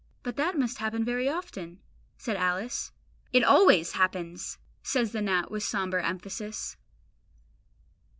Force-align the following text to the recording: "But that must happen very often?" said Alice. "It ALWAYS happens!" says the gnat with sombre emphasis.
"But 0.23 0.35
that 0.37 0.57
must 0.57 0.79
happen 0.79 1.05
very 1.05 1.29
often?" 1.29 1.79
said 2.17 2.35
Alice. 2.35 2.91
"It 3.31 3.43
ALWAYS 3.43 3.91
happens!" 3.91 4.57
says 4.81 5.11
the 5.11 5.21
gnat 5.21 5.51
with 5.51 5.61
sombre 5.61 6.03
emphasis. 6.03 6.75